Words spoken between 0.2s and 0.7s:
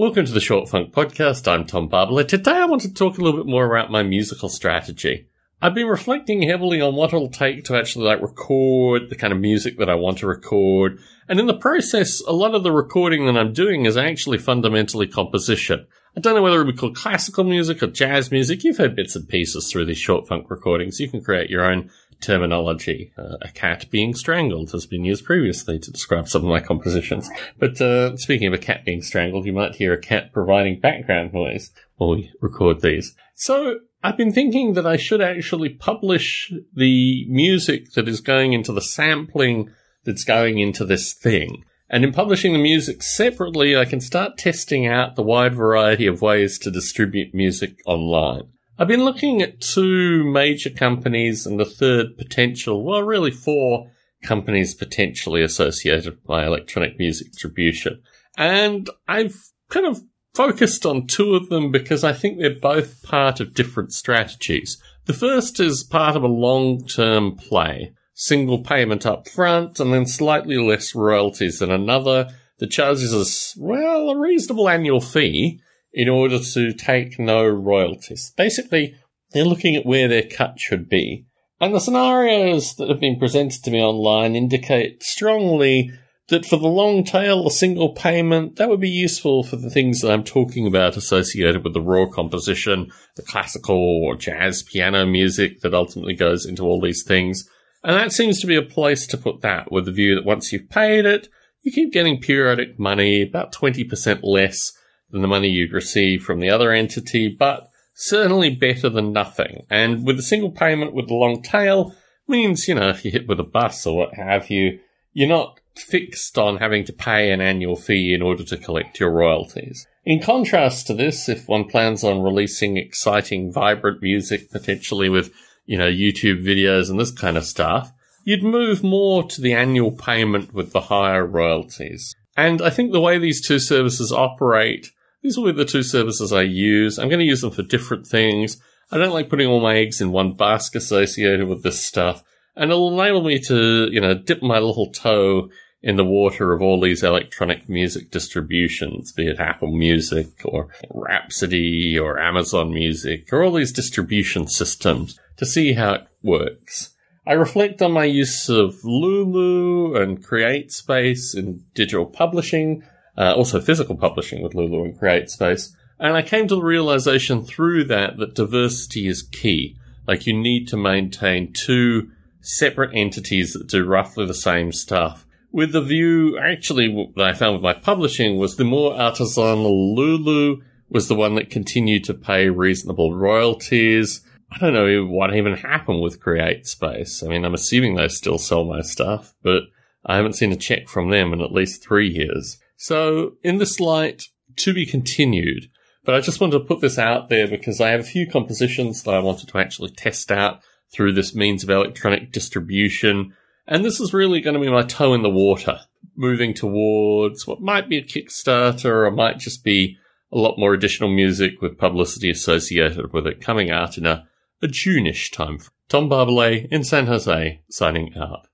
to the Short